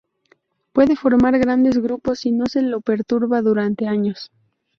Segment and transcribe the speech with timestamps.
[0.73, 4.31] Puede formar grandes grupos si no se lo perturba durante años.